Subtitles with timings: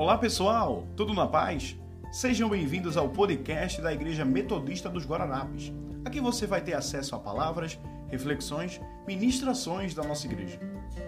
[0.00, 1.76] Olá pessoal, tudo na paz?
[2.10, 5.74] Sejam bem-vindos ao podcast da Igreja Metodista dos Guararapes.
[6.06, 7.78] Aqui você vai ter acesso a palavras,
[8.08, 10.58] reflexões, ministrações da nossa igreja.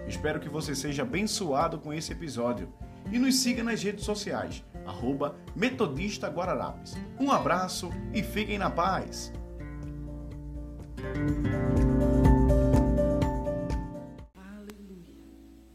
[0.06, 2.71] Espero que você seja abençoado com esse episódio
[3.10, 6.31] e nos siga nas redes sociais, arroba Metodista.
[7.19, 9.33] Um abraço e fiquem na paz!
[14.35, 15.17] Aleluia.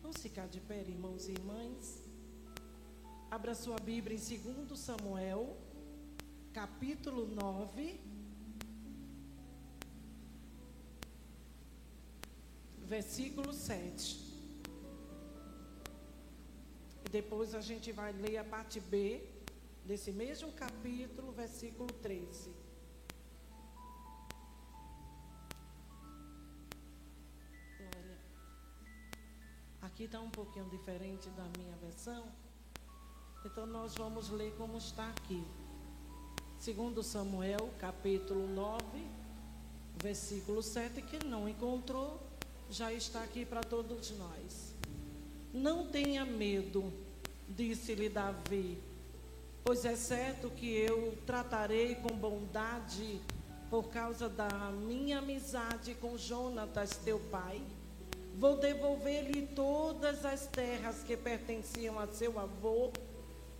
[0.04, 1.97] Vamos ficar de pé, irmãos e irmãs.
[3.30, 5.58] Abra sua Bíblia em 2 Samuel,
[6.54, 8.00] capítulo 9.
[12.86, 14.16] Versículo 7.
[17.06, 19.22] E depois a gente vai ler a parte B
[19.84, 22.56] desse mesmo capítulo, versículo 13.
[27.94, 28.18] Olha,
[29.82, 32.47] aqui está um pouquinho diferente da minha versão.
[33.46, 35.44] Então nós vamos ler como está aqui.
[36.60, 38.84] Segundo Samuel, capítulo 9,
[40.02, 42.20] versículo 7, que não encontrou,
[42.70, 44.74] já está aqui para todos nós.
[45.54, 46.92] Não tenha medo,
[47.48, 48.78] disse-lhe Davi,
[49.64, 53.22] pois é certo que eu tratarei com bondade
[53.70, 57.62] por causa da minha amizade com Jonatas, teu pai.
[58.36, 62.92] Vou devolver-lhe todas as terras que pertenciam a seu avô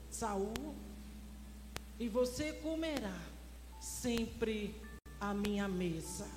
[0.10, 0.76] Saul,
[2.00, 3.20] e você comerá
[3.80, 4.76] sempre
[5.20, 6.28] a minha mesa.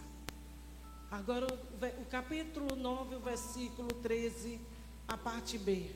[1.10, 4.60] Agora o, capítulo 9, o versículo 13,
[5.08, 5.90] a parte B.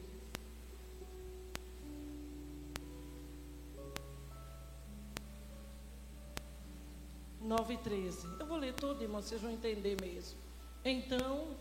[7.41, 8.27] Nove treze.
[8.41, 10.39] Eu vou ler tudo, irmão, vocês vão entender mesmo.
[10.85, 11.55] Então,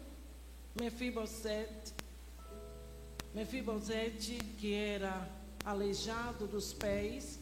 [0.80, 1.94] Mefibosete,
[3.36, 5.30] Mefibosete, que era
[5.66, 7.40] aleijado dos pés,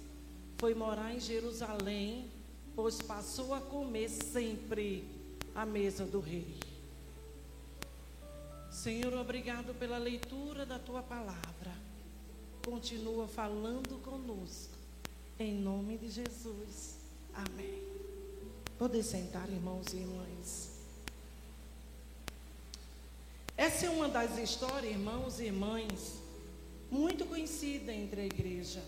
[0.58, 2.30] foi morar em Jerusalém,
[2.76, 5.04] pois passou a comer sempre
[5.56, 6.56] à mesa do rei.
[8.72, 11.74] Senhor, obrigado pela leitura da tua palavra.
[12.64, 14.76] Continua falando conosco.
[15.38, 16.96] Em nome de Jesus.
[17.34, 17.82] Amém.
[18.78, 20.72] Poder sentar, irmãos e irmãs.
[23.58, 26.21] Essa é uma das histórias, irmãos e irmãs,
[26.92, 28.84] muito conhecida entre a igreja.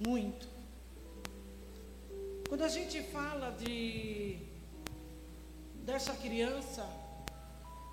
[0.00, 0.48] Muito.
[2.48, 4.38] Quando a gente fala de
[5.84, 6.88] dessa criança,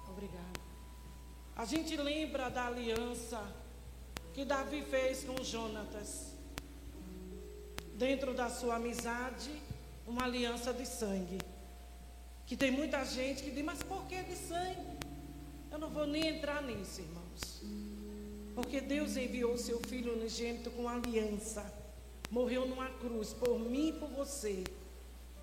[0.09, 0.61] obrigada.
[1.57, 3.39] A gente lembra da aliança
[4.33, 6.31] que Davi fez com Jonatas.
[7.95, 9.51] Dentro da sua amizade,
[10.07, 11.37] uma aliança de sangue.
[12.47, 14.99] Que tem muita gente que diz, mas por que de sangue?
[15.69, 17.90] Eu não vou nem entrar nisso, irmãos.
[18.55, 21.63] Porque Deus enviou seu Filho unigênito com aliança.
[22.29, 24.63] Morreu numa cruz por mim e por você.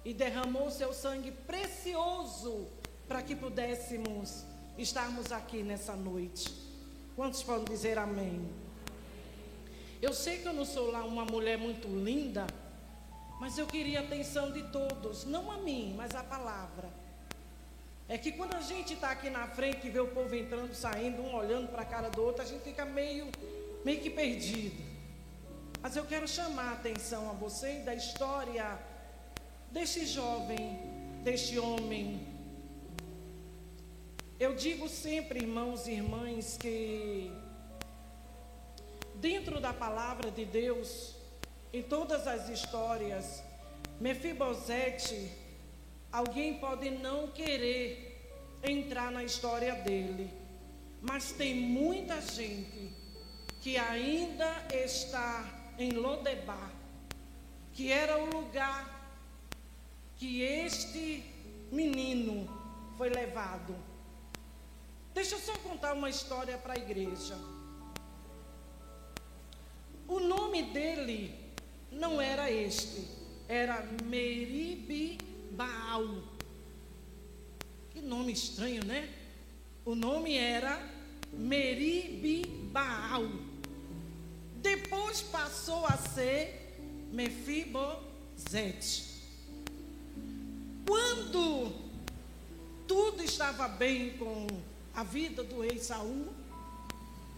[0.04, 2.66] E derramou seu sangue precioso
[3.06, 4.44] para que pudéssemos
[4.76, 6.52] estarmos aqui nessa noite.
[7.16, 8.48] Quantos podem dizer amém?
[10.00, 12.46] Eu sei que eu não sou lá uma mulher muito linda,
[13.40, 16.88] mas eu queria a atenção de todos, não a mim, mas a palavra.
[18.08, 21.20] É que quando a gente está aqui na frente e vê o povo entrando, saindo,
[21.20, 23.26] um olhando para a cara do outro, a gente fica meio,
[23.84, 24.82] meio que perdido.
[25.82, 28.78] Mas eu quero chamar a atenção a vocês da história
[29.70, 30.80] deste jovem,
[31.22, 32.26] deste homem.
[34.40, 37.30] Eu digo sempre, irmãos e irmãs, que
[39.16, 41.14] dentro da palavra de Deus,
[41.75, 43.42] em todas as histórias,
[44.00, 45.47] Mefibosete
[46.10, 48.08] Alguém pode não querer
[48.62, 50.30] entrar na história dele,
[51.02, 52.91] mas tem muita gente
[53.60, 56.72] que ainda está em Lodebar,
[57.72, 58.96] que era o lugar
[60.16, 61.22] que este
[61.70, 62.48] menino
[62.96, 63.76] foi levado.
[65.12, 67.37] Deixa eu só contar uma história para a igreja.
[70.06, 71.38] O nome dele
[71.93, 73.06] não era este,
[73.46, 76.23] era Meribi Baal.
[77.91, 79.09] Que nome estranho, né?
[79.85, 80.81] O nome era
[81.33, 83.25] Meribi Baal.
[84.56, 86.77] Depois passou a ser
[87.12, 89.06] Mefibosete.
[90.87, 91.73] Quando
[92.87, 94.47] tudo estava bem com
[94.95, 96.29] a vida do rei Saul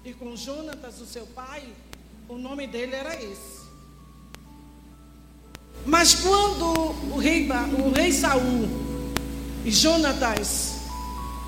[0.05, 1.75] e com Jonatas, o seu pai,
[2.29, 3.60] o nome dele era esse.
[5.85, 7.49] Mas quando o rei,
[7.79, 8.69] o rei Saul
[9.65, 10.75] e Jonatas,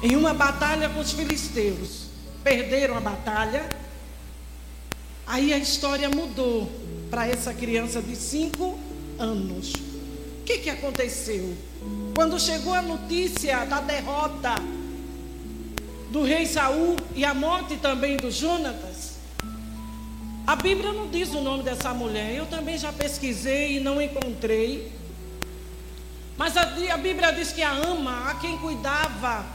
[0.02, 2.06] em uma batalha com os filisteus,
[2.42, 3.68] perderam a batalha,
[5.26, 6.70] Aí a história mudou
[7.10, 8.78] para essa criança de cinco
[9.18, 9.72] anos.
[9.72, 11.54] O que, que aconteceu?
[12.14, 14.54] Quando chegou a notícia da derrota
[16.10, 18.91] do rei Saul e a morte também do Jonatas,
[20.46, 22.34] a Bíblia não diz o nome dessa mulher.
[22.34, 24.92] Eu também já pesquisei e não encontrei.
[26.36, 29.46] Mas a, a Bíblia diz que a ama, a quem cuidava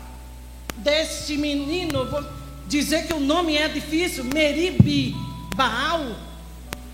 [0.78, 2.24] deste menino, vou
[2.68, 5.14] dizer que o nome é difícil, Meribi
[5.56, 6.16] Baal,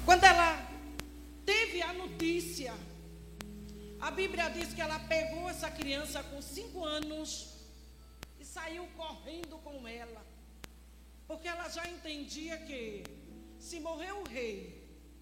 [0.05, 0.57] quando ela
[1.45, 2.73] teve a notícia,
[3.99, 7.49] a Bíblia diz que ela pegou essa criança com cinco anos
[8.39, 10.25] e saiu correndo com ela,
[11.27, 13.03] porque ela já entendia que
[13.67, 14.55] se morreu o rei,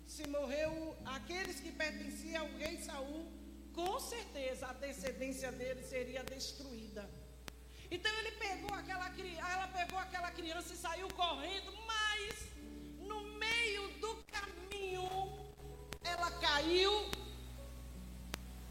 [0.07, 0.71] se morreu
[1.05, 3.23] aqueles que pertenciam ao rei Saul,
[3.71, 7.07] com certeza a descendência dele seria destruída.
[7.95, 9.07] Então ele pegou aquela
[9.53, 12.33] ela pegou aquela criança e saiu correndo, mas
[13.07, 15.07] no meio do caminho
[16.03, 16.93] ela caiu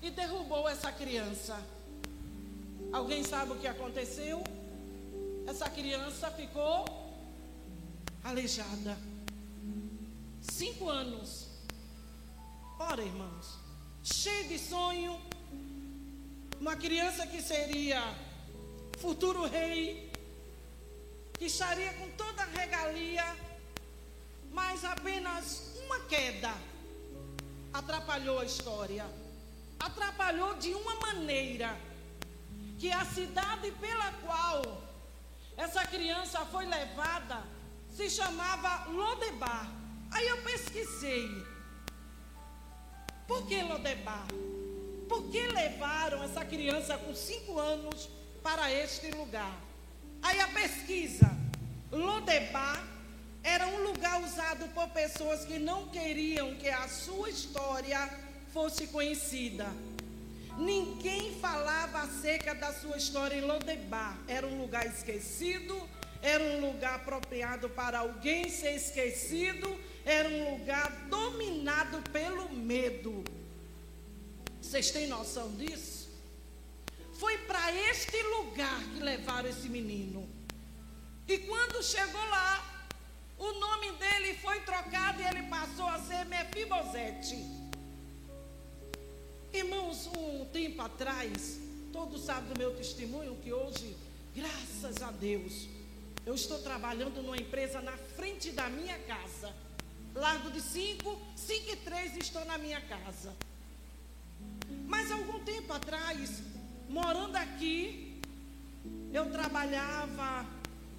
[0.02, 1.56] e derrubou essa criança.
[2.92, 4.42] Alguém sabe o que aconteceu?
[5.46, 6.84] Essa criança ficou
[8.24, 8.98] aleijada.
[10.40, 11.48] Cinco anos.
[12.78, 13.58] Ora, irmãos,
[14.02, 15.20] cheio de sonho.
[16.58, 18.02] Uma criança que seria
[18.98, 20.12] futuro rei,
[21.38, 23.24] que estaria com toda a regalia,
[24.52, 26.52] mas apenas uma queda
[27.72, 29.06] atrapalhou a história.
[29.78, 31.78] Atrapalhou de uma maneira
[32.78, 34.82] que a cidade pela qual
[35.56, 37.42] essa criança foi levada
[37.94, 39.79] se chamava Lodebar.
[40.10, 41.30] Aí eu pesquisei.
[43.26, 44.26] Por que Lodebar?
[45.08, 48.08] Por que levaram essa criança com cinco anos
[48.42, 49.56] para este lugar?
[50.22, 51.30] Aí a pesquisa.
[51.90, 52.80] Lodebar
[53.42, 57.98] era um lugar usado por pessoas que não queriam que a sua história
[58.52, 59.66] fosse conhecida.
[60.58, 64.18] Ninguém falava acerca da sua história em Lodebar.
[64.28, 65.88] Era um lugar esquecido,
[66.22, 73.24] era um lugar apropriado para alguém ser esquecido, era um lugar dominado pelo medo.
[74.60, 76.10] Vocês têm noção disso?
[77.14, 80.28] Foi para este lugar que levaram esse menino.
[81.26, 82.86] E quando chegou lá,
[83.38, 87.36] o nome dele foi trocado e ele passou a ser Mefibosete.
[89.52, 91.58] Irmãos, um tempo atrás,
[91.92, 93.96] todos sabem do meu testemunho que hoje,
[94.34, 95.68] graças a Deus,
[96.26, 99.52] eu estou trabalhando numa empresa na frente da minha casa.
[100.14, 103.34] Largo de 5, 5 e 3 estou na minha casa.
[104.86, 106.42] Mas algum tempo atrás,
[106.88, 108.20] morando aqui,
[109.12, 110.46] eu trabalhava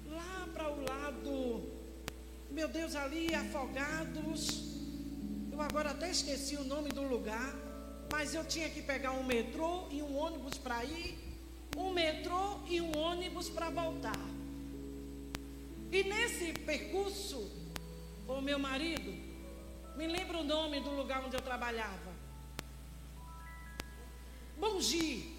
[0.06, 1.70] lá para o lado,
[2.50, 4.72] meu Deus, ali, afogados.
[5.50, 7.54] Eu agora até esqueci o nome do lugar,
[8.10, 11.18] mas eu tinha que pegar um metrô e um ônibus para ir,
[11.76, 14.41] um metrô e um ônibus para voltar.
[15.92, 17.38] E nesse percurso,
[18.26, 19.12] o meu marido,
[19.94, 22.10] me lembra o nome do lugar onde eu trabalhava.
[24.58, 25.36] Bongi.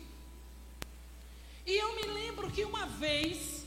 [1.65, 3.65] E eu me lembro que uma vez,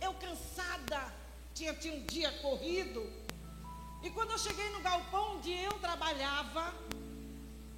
[0.00, 1.12] eu cansada,
[1.52, 3.06] tinha, tinha um dia corrido,
[4.02, 6.72] e quando eu cheguei no galpão onde eu trabalhava,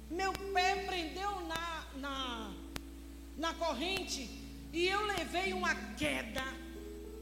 [0.09, 2.53] meu pé prendeu na, na,
[3.35, 4.21] na corrente
[4.71, 6.68] e eu levei uma queda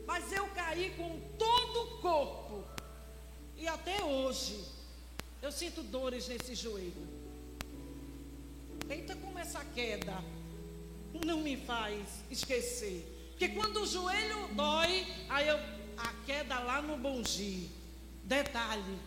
[0.08, 2.64] mas eu caí com todo o corpo.
[3.58, 4.64] E até hoje
[5.42, 7.06] eu sinto dores nesse joelho.
[8.90, 10.24] Eita, como essa queda
[11.26, 13.06] não me faz esquecer.
[13.32, 15.60] Porque quando o joelho dói, aí eu,
[15.98, 17.70] a queda lá no Bongi.
[18.24, 18.98] Detalhe,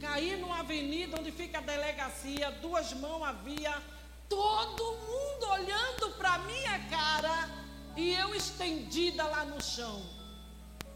[0.00, 3.82] caí numa avenida onde fica a delegacia, duas mãos havia,
[4.28, 7.50] todo mundo olhando para minha cara
[7.96, 10.16] e eu estendida lá no chão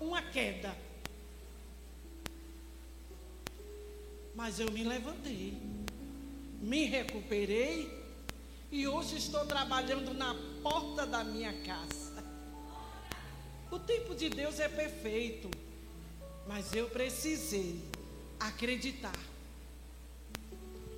[0.01, 0.75] uma queda.
[4.35, 5.61] Mas eu me levantei,
[6.61, 8.01] me recuperei
[8.71, 12.25] e hoje estou trabalhando na porta da minha casa.
[13.71, 15.51] O tempo de Deus é perfeito,
[16.47, 17.79] mas eu precisei
[18.39, 19.19] acreditar.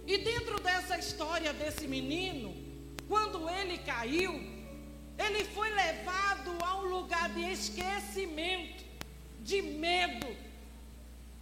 [0.06, 2.54] E dentro dessa história desse menino,
[3.08, 4.32] quando ele caiu,
[5.18, 8.91] ele foi levado a um lugar de esquecimento
[9.42, 10.36] de medo.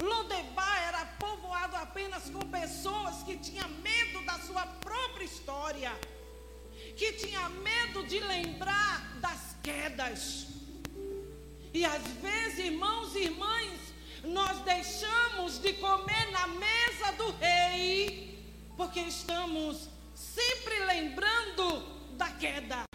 [0.03, 5.93] Lodebar era povoado apenas com pessoas que tinham medo da sua própria história,
[6.97, 10.47] que tinha medo de lembrar das quedas.
[11.73, 13.79] E às vezes, irmãos e irmãs,
[14.25, 18.39] nós deixamos de comer na mesa do rei,
[18.77, 22.90] porque estamos sempre lembrando da queda.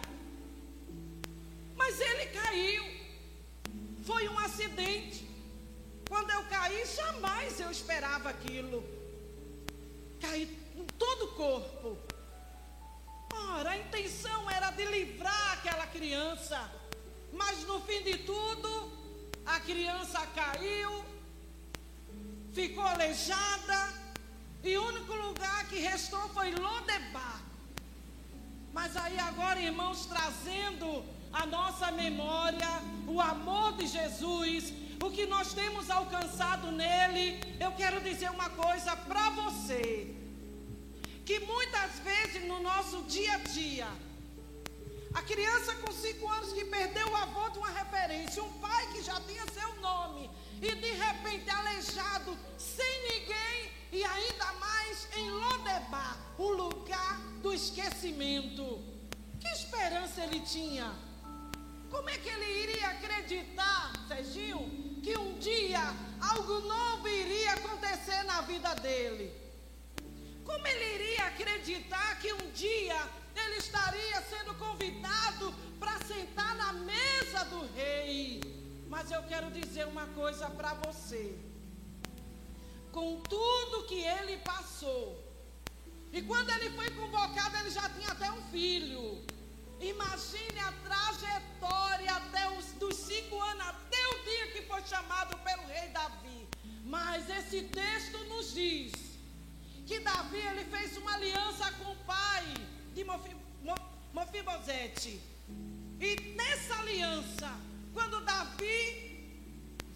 [4.06, 5.28] Foi um acidente.
[6.08, 8.84] Quando eu caí, jamais eu esperava aquilo.
[10.20, 10.44] Caí
[10.76, 11.98] em todo o corpo.
[13.34, 16.58] Ora, a intenção era de livrar aquela criança.
[17.32, 18.70] Mas no fim de tudo,
[19.44, 21.04] a criança caiu,
[22.52, 23.80] ficou aleijada,
[24.62, 27.42] e o único lugar que restou foi Lodebar.
[28.72, 31.04] Mas aí agora, irmãos, trazendo
[31.42, 32.72] a nossa memória
[33.06, 38.96] o amor de Jesus, o que nós temos alcançado nele, eu quero dizer uma coisa
[38.96, 40.14] para você.
[41.24, 43.88] Que muitas vezes no nosso dia a dia,
[45.14, 49.02] a criança com cinco anos que perdeu o avô de uma referência, um pai que
[49.02, 56.16] já tinha seu nome, e de repente aleijado, sem ninguém, e ainda mais em Lodebar,
[56.38, 58.84] o lugar do esquecimento.
[59.40, 61.05] Que esperança ele tinha?
[61.90, 65.82] Como é que ele iria acreditar, Serginho, que um dia
[66.20, 69.32] algo novo iria acontecer na vida dele?
[70.44, 72.98] Como ele iria acreditar que um dia
[73.34, 78.40] ele estaria sendo convidado para sentar na mesa do rei.
[78.88, 81.38] Mas eu quero dizer uma coisa para você.
[82.92, 85.22] Com tudo que ele passou,
[86.12, 89.22] e quando ele foi convocado, ele já tinha até um filho.
[89.80, 95.66] Imagine a trajetória até os dos cinco anos, até o dia que foi chamado pelo
[95.66, 96.48] rei Davi.
[96.84, 98.92] Mas esse texto nos diz
[99.86, 102.44] que Davi ele fez uma aliança com o pai
[102.94, 103.04] de
[104.12, 105.20] Mofibosete.
[106.00, 107.50] E nessa aliança,
[107.92, 109.06] quando Davi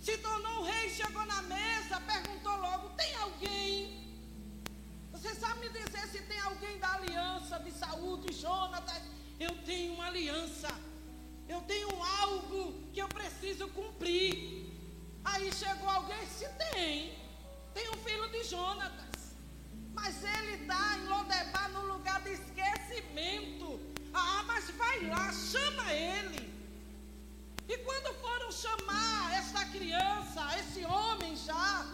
[0.01, 3.99] se tornou rei, chegou na mesa, perguntou logo: tem alguém?
[5.13, 9.20] Você sabe me dizer se tem alguém da aliança de saúde, Jonatas?
[9.41, 10.69] Eu tenho uma aliança.
[11.49, 11.91] Eu tenho
[12.23, 14.67] algo que eu preciso cumprir.
[15.25, 17.15] Aí chegou alguém, se tem.
[17.73, 19.35] Tem um filho de Jonatas.
[19.95, 23.81] Mas ele está em Lodebar no lugar de esquecimento.
[24.13, 26.43] Ah, mas vai lá, chama ele.
[27.67, 31.87] E quando foram chamar essa criança, esse homem já,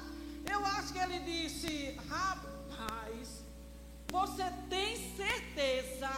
[0.50, 3.44] eu acho que ele disse: Rapaz,
[4.10, 6.10] você tem certeza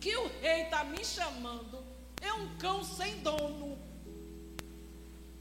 [0.00, 1.84] que o rei está me chamando?
[2.20, 3.78] É um cão sem dono,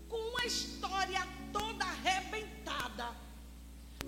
[0.07, 3.29] com uma história toda arrebentada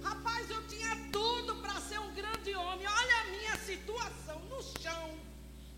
[0.02, 2.88] Rapaz, eu tinha tudo para ser um grande homem.
[2.88, 5.18] Olha a minha situação no chão.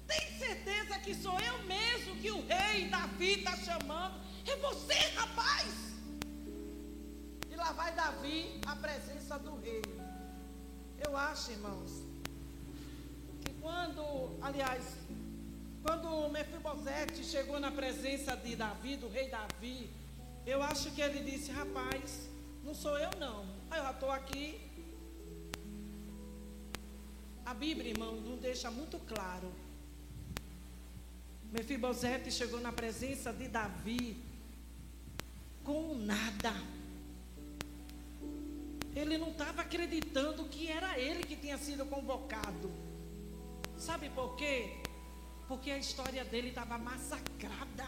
[0.07, 4.21] Tem certeza que sou eu mesmo que o rei Davi está chamando?
[4.45, 5.65] É você, rapaz.
[7.49, 9.81] E lá vai Davi à presença do rei.
[11.05, 11.91] Eu acho, irmãos,
[13.43, 14.03] que quando,
[14.41, 14.83] aliás,
[15.83, 19.89] quando Mefibosete chegou na presença de Davi, do rei Davi,
[20.45, 22.29] eu acho que ele disse: Rapaz,
[22.63, 23.45] não sou eu não.
[23.69, 24.61] Aí eu já estou aqui.
[27.45, 29.51] A Bíblia, irmão, nos deixa muito claro.
[31.51, 34.17] Mefibosete chegou na presença de Davi
[35.63, 36.53] com nada.
[38.95, 42.71] Ele não estava acreditando que era ele que tinha sido convocado.
[43.85, 44.77] Sabe por quê?
[45.45, 47.85] Porque a história dele estava massacrada,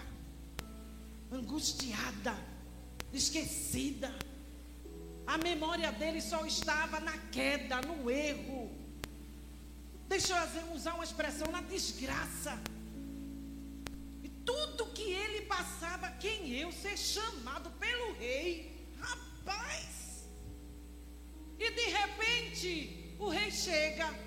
[1.31, 2.35] angustiada,
[3.13, 4.13] esquecida.
[5.25, 8.69] A memória dele só estava na queda, no erro.
[10.09, 12.59] Deixa eu usar uma expressão, na desgraça.
[14.21, 18.85] E tudo que ele passava, quem eu ser chamado pelo rei.
[18.99, 20.27] Rapaz!
[21.57, 24.24] E de repente, o rei chega.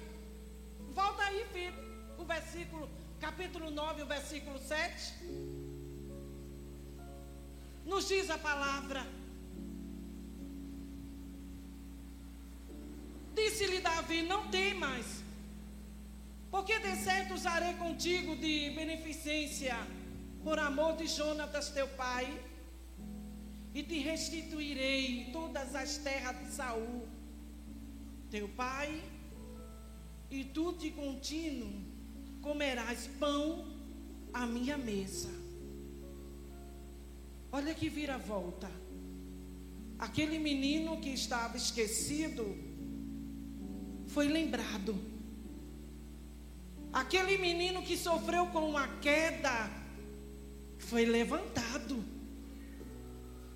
[0.95, 1.75] Volta aí, filho.
[2.18, 2.88] O versículo,
[3.21, 5.14] capítulo 9, o versículo 7.
[7.85, 9.07] Nos diz a palavra.
[13.35, 15.23] Disse-lhe Davi: Não tem mais.
[16.50, 19.76] Porque de certo usarei contigo de beneficência,
[20.42, 22.26] por amor de Jonatas teu pai,
[23.75, 27.07] e te restituirei todas as terras de Saul,
[28.30, 29.02] teu pai,
[30.30, 31.73] e tu de contínuo
[32.42, 33.66] comerás pão
[34.32, 35.30] à minha mesa.
[37.50, 38.70] Olha que vira volta.
[39.99, 42.56] Aquele menino que estava esquecido,
[44.06, 44.97] foi lembrado.
[46.92, 49.70] Aquele menino que sofreu com uma queda
[50.78, 52.04] foi levantado.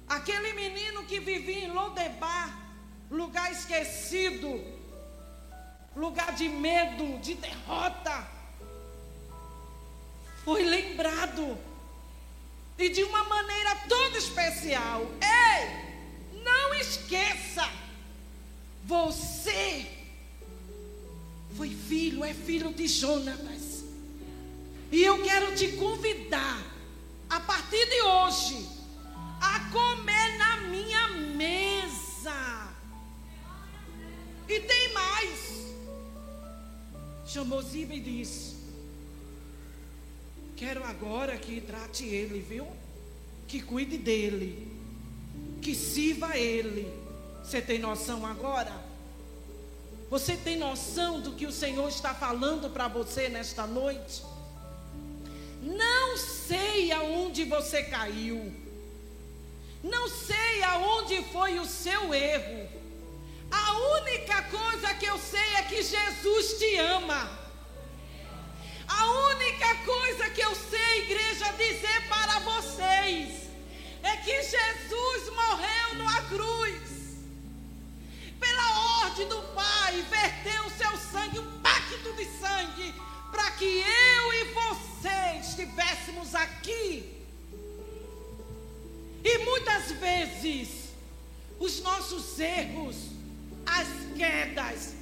[0.08, 2.74] Aquele menino que vivia em Lodebar,
[3.10, 4.60] lugar esquecido,
[5.94, 8.26] lugar de medo, de derrota,
[10.44, 11.58] foi lembrado.
[12.78, 15.02] E de uma maneira toda especial.
[15.20, 17.68] Ei, não esqueça.
[18.84, 19.87] Você
[21.56, 23.84] foi filho, é filho de Jonatas.
[24.90, 26.61] E eu quero te convidar,
[27.30, 28.68] a partir de hoje,
[29.40, 32.68] a comer na minha mesa.
[34.49, 34.91] E tem.
[37.32, 38.54] Chamou Ziba e disse:
[40.54, 42.66] Quero agora que trate ele, viu?
[43.48, 44.68] Que cuide dele.
[45.62, 46.92] Que sirva ele.
[47.42, 48.72] Você tem noção agora?
[50.10, 54.22] Você tem noção do que o Senhor está falando para você nesta noite?
[55.62, 58.52] Não sei aonde você caiu.
[59.82, 62.81] Não sei aonde foi o seu erro.
[63.52, 67.30] A única coisa que eu sei é que Jesus te ama.
[68.88, 73.49] A única coisa que eu sei, igreja, dizer para vocês
[74.02, 76.80] é que Jesus morreu numa cruz
[78.40, 82.94] pela ordem do Pai, verteu o seu sangue, um pacto de sangue,
[83.30, 87.23] para que eu e você estivéssemos aqui.
[89.25, 90.90] E muitas vezes,
[91.61, 93.12] os nossos erros,
[93.66, 94.95] as quedas,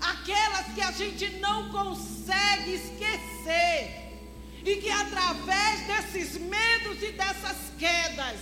[0.00, 4.04] aquelas que a gente não consegue esquecer,
[4.64, 8.40] e que através desses medos e dessas quedas,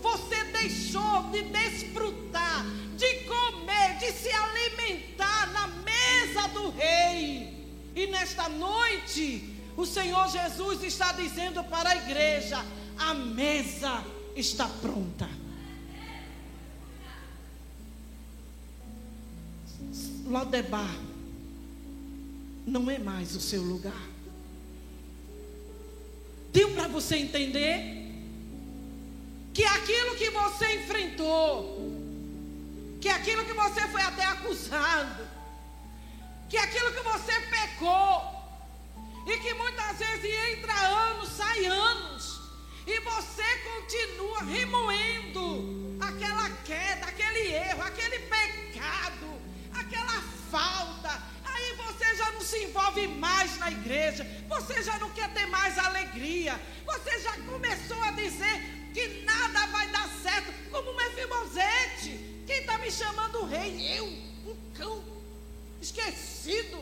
[0.00, 2.64] você deixou de desfrutar
[2.96, 7.66] de comer, de se alimentar na mesa do rei.
[7.94, 12.64] E nesta noite, o Senhor Jesus está dizendo para a igreja:
[12.98, 14.04] a mesa
[14.36, 15.28] está pronta.
[20.26, 20.96] Lodebar
[22.66, 24.08] não é mais o seu lugar.
[26.52, 28.04] Deu para você entender
[29.52, 31.92] que aquilo que você enfrentou,
[33.00, 35.26] que aquilo que você foi até acusado,
[36.48, 38.34] que aquilo que você pecou,
[39.26, 42.40] e que muitas vezes entra anos, sai anos,
[42.86, 49.26] e você continua remoendo aquela queda, aquele erro, aquele pecado,
[50.54, 51.20] falta.
[51.44, 55.76] Aí você já não se envolve mais na igreja, você já não quer ter mais
[55.78, 62.44] alegria, você já começou a dizer que nada vai dar certo, como Mefibosete.
[62.46, 63.98] Quem está me chamando rei?
[63.98, 65.02] Eu, um cão,
[65.82, 66.78] esquecido,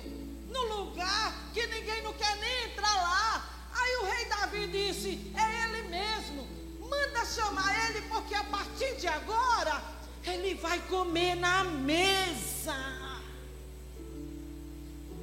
[0.48, 3.48] no lugar que ninguém não quer nem entrar lá.
[3.74, 6.46] Aí o rei Davi disse: É ele mesmo,
[6.80, 9.82] manda chamar ele, porque a partir de agora
[10.26, 13.11] ele vai comer na mesa.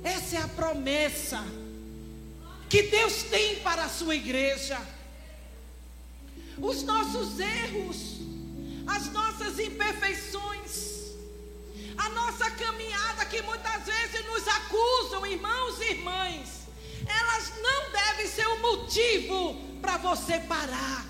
[0.03, 1.43] Essa é a promessa
[2.69, 4.79] que Deus tem para a sua igreja.
[6.57, 8.19] Os nossos erros
[8.89, 11.13] as nossas imperfeições,
[11.97, 16.67] a nossa caminhada que muitas vezes nos acusam, irmãos e irmãs,
[17.05, 21.05] elas não devem ser o um motivo para você parar,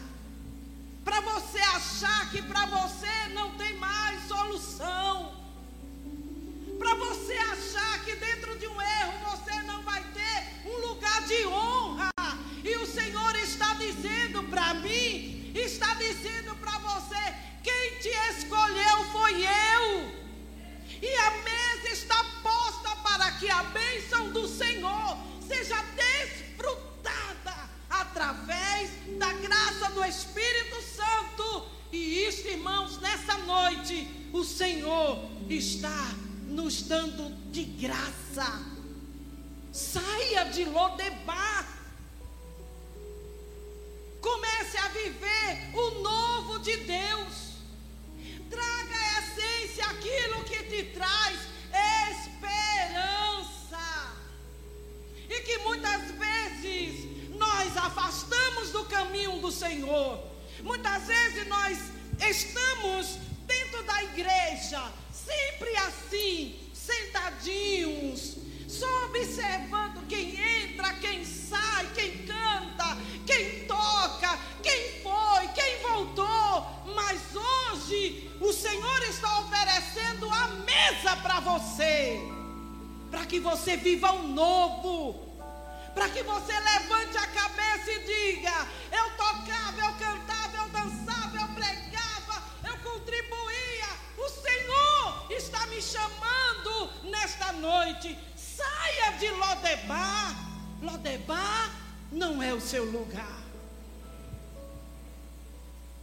[1.06, 5.38] para você achar que para você não tem mais solução,
[6.80, 11.46] para você achar que dentro de um erro você não vai ter um lugar de
[11.46, 12.10] honra.
[12.63, 19.44] E o Senhor está dizendo para mim, está dizendo para você, quem te escolheu foi
[19.44, 20.20] eu.
[21.02, 29.34] E a mesa está posta para que a bênção do Senhor seja desfrutada através da
[29.34, 31.68] graça do Espírito Santo.
[31.92, 36.15] E isso, irmãos, nessa noite, o Senhor está
[36.49, 38.62] nos dando de graça.
[39.71, 41.67] Saia de Lodebar.
[44.19, 47.49] Comece a viver o novo de Deus.
[48.49, 51.39] Traga a essência aquilo que te traz
[52.19, 53.77] esperança.
[55.29, 60.19] E que muitas vezes nós afastamos do caminho do Senhor.
[60.62, 61.77] Muitas vezes nós
[62.19, 64.91] estamos dentro da igreja,
[65.30, 68.38] sempre assim, sentadinhos,
[68.68, 76.68] só observando quem entra, quem sai, quem canta, quem toca, quem foi, quem voltou.
[76.96, 82.20] Mas hoje o Senhor está oferecendo a mesa para você,
[83.12, 85.28] para que você viva um novo.
[85.94, 90.38] Para que você levante a cabeça e diga: Eu tocava, eu cantava,
[102.12, 103.39] não é o seu lugar.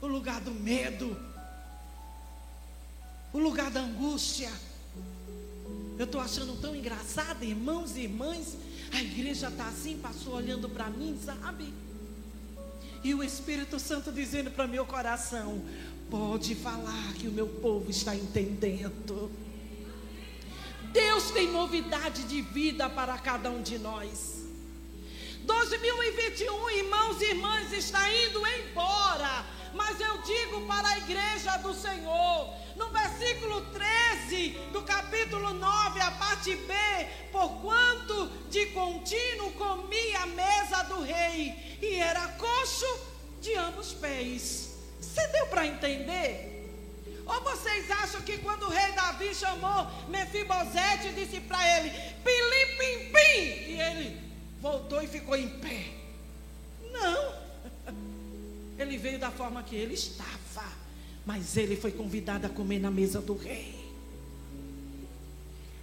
[0.01, 1.17] O lugar do medo,
[3.33, 4.51] o lugar da angústia.
[5.99, 8.57] Eu estou achando tão engraçado, irmãos e irmãs.
[8.93, 11.73] A igreja está assim, passou olhando para mim, sabe?
[13.03, 15.63] E o Espírito Santo dizendo para meu coração:
[16.11, 19.31] pode falar que o meu povo está entendendo.
[20.93, 24.46] Deus tem novidade de vida para cada um de nós.
[25.47, 29.45] 2021, irmãos e irmãs, está indo embora.
[29.73, 36.11] Mas eu digo para a igreja do Senhor, no versículo 13 do capítulo 9, a
[36.13, 36.75] parte B,
[37.31, 43.01] porquanto de contínuo comia a mesa do rei e era coxo
[43.41, 44.75] de ambos pés.
[45.01, 46.55] Você deu para entender?
[47.27, 51.91] Ou vocês acham que quando o rei Davi chamou Mefibosete, disse para ele,
[52.25, 54.26] pilim, pim, pim, e ele
[54.61, 55.93] voltou e ficou em pé?
[56.93, 57.35] Não.
[58.79, 60.65] Ele veio da forma que ele estava,
[61.25, 63.75] mas ele foi convidado a comer na mesa do rei.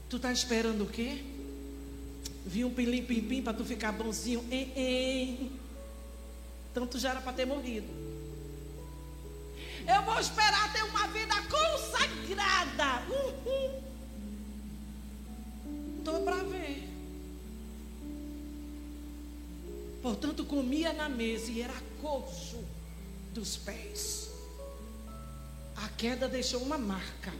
[0.09, 1.23] Tu está esperando o quê?
[2.45, 4.45] Vi um pilim, pim, pim, para tu ficar bonzinho.
[4.51, 5.51] Hein, hein.
[6.71, 7.87] Então tu já era para ter morrido.
[9.87, 13.03] Eu vou esperar ter uma vida consagrada.
[13.09, 13.81] Uhum.
[15.97, 16.92] Estou para ver.
[20.03, 22.63] Portanto, comia na mesa e era coxo
[23.33, 24.29] dos pés.
[25.75, 27.33] A queda deixou uma marca.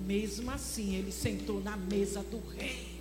[0.00, 3.00] Mesmo assim, ele sentou na mesa do rei.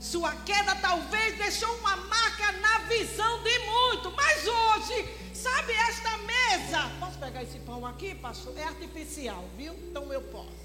[0.00, 6.90] Sua queda talvez deixou uma marca na visão de muito, mas hoje Sabe esta mesa?
[6.98, 8.56] Posso pegar esse pão aqui, pastor?
[8.56, 9.74] É artificial, viu?
[9.74, 10.63] Então eu posso.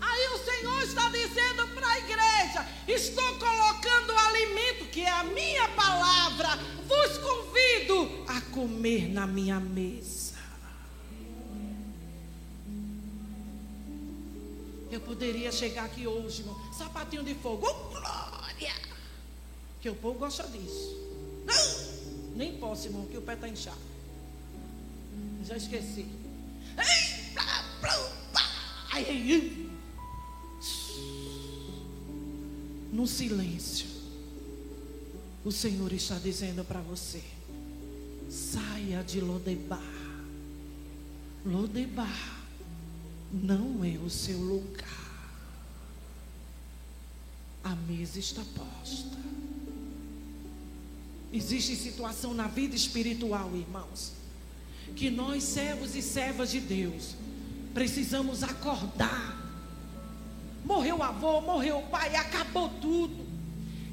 [0.00, 5.24] Aí o Senhor está dizendo para a igreja: estou colocando o alimento, que é a
[5.24, 10.36] minha palavra, vos convido a comer na minha mesa.
[14.90, 18.74] Eu poderia chegar aqui hoje, irmão, sapatinho de fogo, oh, glória!
[19.80, 20.96] Que o povo gosta disso.
[21.44, 22.36] Não!
[22.36, 23.76] Nem posso, irmão, que o pé está inchado.
[25.44, 26.06] Já esqueci.
[32.92, 33.86] No silêncio,
[35.44, 37.22] o Senhor está dizendo para você:
[38.28, 39.82] saia de Lodebar.
[41.44, 42.44] Lodebar
[43.32, 45.06] não é o seu lugar.
[47.62, 49.16] A mesa está posta.
[51.32, 54.12] Existe situação na vida espiritual, irmãos,
[54.94, 57.14] que nós, servos e servas de Deus,
[57.74, 59.45] precisamos acordar.
[60.66, 63.24] Morreu o avô, morreu o pai, acabou tudo.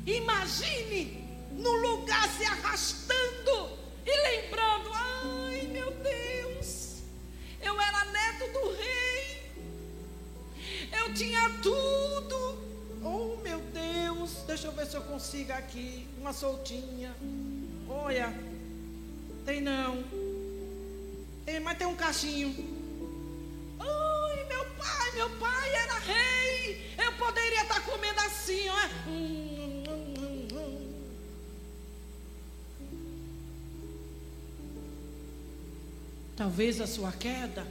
[0.07, 3.69] Imagine no lugar se arrastando
[4.03, 7.03] e lembrando: ai meu Deus,
[7.61, 9.51] eu era neto do rei,
[10.99, 12.57] eu tinha tudo.
[13.03, 16.07] Oh meu Deus, deixa eu ver se eu consigo aqui.
[16.17, 17.15] Uma soltinha.
[17.87, 18.33] Olha,
[19.45, 20.03] tem não.
[21.45, 22.51] Tem, mas tem um cachinho.
[24.83, 26.95] Ai, meu pai, era rei.
[26.97, 29.53] Eu poderia estar comendo assim, ó.
[36.35, 37.65] Talvez a sua queda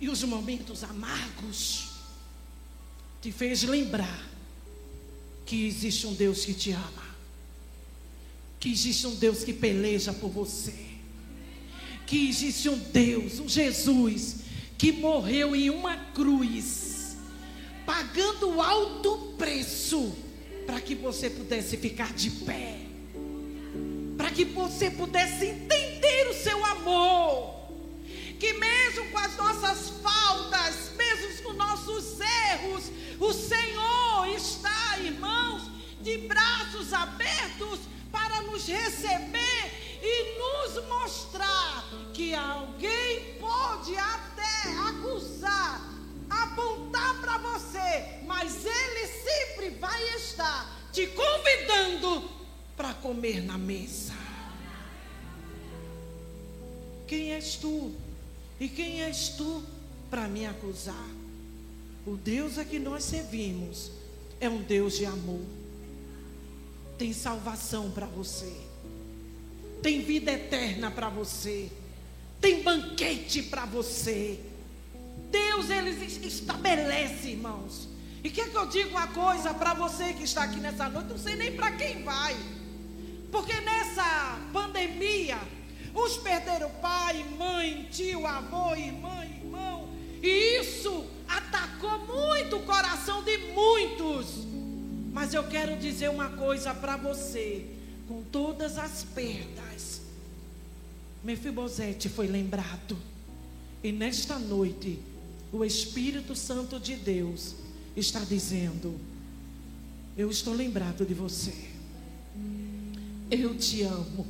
[0.00, 1.88] e os momentos amargos
[3.22, 4.22] te fez lembrar
[5.46, 7.04] que existe um Deus que te ama,
[8.60, 10.74] que existe um Deus que peleja por você,
[12.06, 14.36] que existe um Deus, um Jesus,
[14.84, 17.16] que morreu em uma cruz,
[17.86, 20.14] pagando alto preço,
[20.66, 22.80] para que você pudesse ficar de pé,
[24.14, 27.54] para que você pudesse entender o seu amor
[28.38, 35.62] que mesmo com as nossas faltas, mesmo com nossos erros, o Senhor está, irmãos,
[36.02, 37.78] de braços abertos
[38.12, 44.43] para nos receber e nos mostrar que alguém pode até
[44.88, 45.80] acusar,
[46.28, 52.30] apontar para você, mas Ele sempre vai estar te convidando
[52.76, 54.14] para comer na mesa.
[57.06, 57.92] Quem és tu?
[58.58, 59.62] E quem és tu
[60.10, 61.08] para me acusar?
[62.06, 63.90] O Deus a que nós servimos
[64.40, 65.44] é um Deus de amor.
[66.98, 68.52] Tem salvação para você.
[69.82, 71.70] Tem vida eterna para você.
[72.40, 74.38] Tem banquete para você.
[75.34, 75.90] Deus ele
[76.26, 77.88] estabelece, irmãos,
[78.22, 81.10] E quer que eu diga uma coisa para você que está aqui nessa noite?
[81.10, 82.34] Não sei nem para quem vai.
[83.30, 85.38] Porque nessa pandemia,
[85.94, 89.90] uns perderam pai, mãe, tio, avô, irmã, irmão.
[90.22, 94.46] E isso atacou muito o coração de muitos.
[95.12, 97.66] Mas eu quero dizer uma coisa para você.
[98.08, 100.00] Com todas as perdas,
[101.22, 102.96] Mefibosete foi lembrado.
[103.82, 104.98] E nesta noite,
[105.54, 107.54] o Espírito Santo de Deus
[107.96, 108.98] está dizendo:
[110.16, 111.54] Eu estou lembrado de você.
[113.30, 114.26] Eu te amo.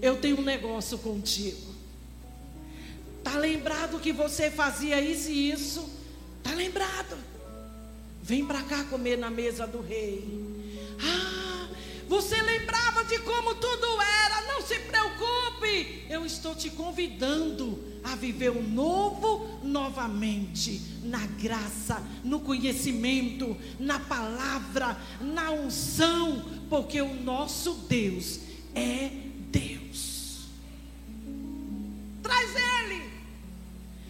[0.00, 1.74] Eu tenho um negócio contigo.
[3.24, 5.90] Tá lembrado que você fazia isso e isso?
[6.40, 7.18] Tá lembrado?
[8.22, 10.24] Vem para cá comer na mesa do rei.
[11.02, 11.68] Ah,
[12.08, 14.42] você lembrava de como tudo era?
[14.46, 16.06] Não se preocupe.
[16.08, 24.96] Eu estou te convidando a viver o novo novamente, na graça, no conhecimento, na palavra,
[25.20, 28.40] na unção, porque o nosso Deus
[28.74, 29.10] é
[29.50, 30.46] Deus.
[32.22, 33.02] Traz ele.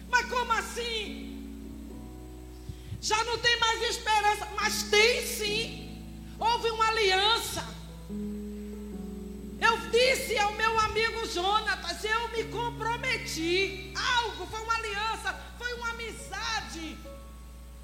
[0.09, 1.31] Mas como assim?
[3.01, 5.89] Já não tem mais esperança, mas tem sim.
[6.39, 7.65] Houve uma aliança.
[10.01, 13.93] Disse ao meu amigo Jonatas, eu me comprometi.
[13.95, 16.97] Algo, foi uma aliança, foi uma amizade.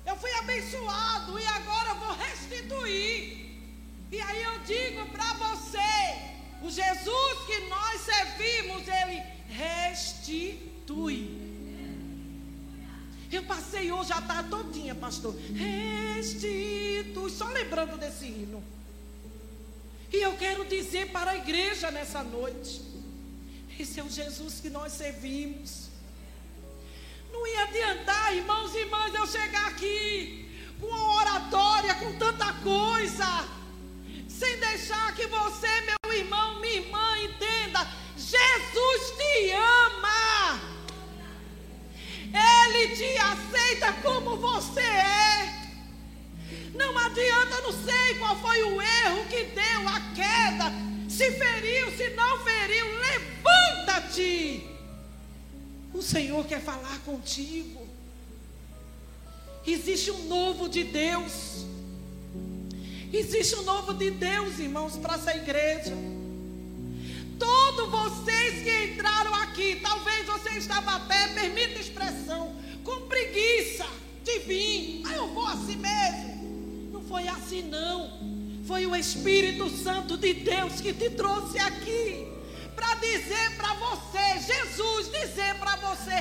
[0.04, 3.22] Eu fui abençoado e agora eu vou restituir.
[4.12, 5.78] E aí eu digo para você,
[6.64, 11.20] o Jesus que nós servimos, ele restitui.
[13.32, 15.36] Eu passei hoje a tarde todinha, pastor.
[15.54, 18.64] Restitui, só lembrando desse hino.
[20.18, 22.82] E eu quero dizer para a igreja nessa noite:
[23.80, 25.90] esse é o Jesus que nós servimos.
[27.32, 30.50] Não ia adiantar, irmãos e irmãs, eu chegar aqui
[30.80, 33.28] com uma oratória, com tanta coisa,
[34.28, 39.27] sem deixar que você, meu irmão, minha irmã, entenda: Jesus te
[51.28, 54.64] Se feriu, se não feriu, levanta-te.
[55.94, 57.86] O Senhor quer falar contigo.
[59.66, 61.66] Existe um novo de Deus.
[63.12, 65.94] Existe um novo de Deus, irmãos, para essa igreja.
[67.38, 73.86] Todos vocês que entraram aqui, talvez você estava até, permita a expressão, com preguiça
[74.24, 75.02] de vir.
[75.06, 76.38] Ah, eu vou assim mesmo
[77.08, 78.37] foi assim não.
[78.68, 82.28] Foi o Espírito Santo de Deus que te trouxe aqui
[82.76, 86.12] para dizer para você, Jesus dizer para você,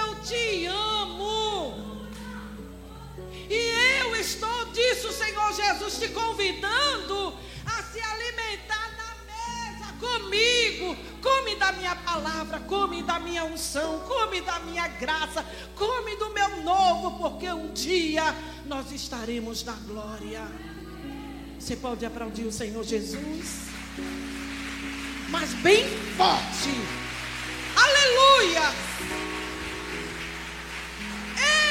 [0.00, 2.08] eu te amo.
[3.50, 7.34] E eu estou disso, Senhor Jesus, te convidando
[7.66, 10.96] a se alimentar na mesa comigo.
[11.20, 15.44] Come da minha palavra, come da minha unção, come da minha graça,
[15.76, 20.73] come do meu novo, porque um dia nós estaremos na glória.
[21.64, 23.68] Você pode aplaudir o Senhor Jesus?
[25.30, 25.82] Mas bem
[26.14, 26.68] forte.
[27.74, 28.68] Aleluia!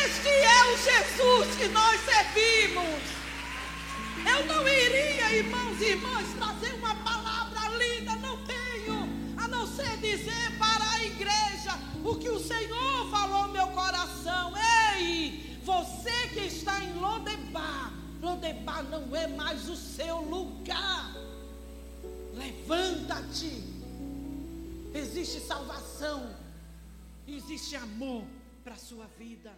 [0.03, 3.03] Este é o Jesus que nós servimos.
[4.25, 9.95] Eu não iria, irmãos e irmãs, trazer uma palavra linda, não tenho, a não ser
[9.97, 14.53] dizer para a igreja o que o Senhor falou no meu coração.
[14.97, 15.59] Ei!
[15.63, 21.13] Você que está em Lodebar, Lodebar não é mais o seu lugar.
[22.33, 23.61] Levanta-te.
[24.93, 26.33] Existe salvação,
[27.27, 28.23] existe amor
[28.63, 29.51] para a sua vida.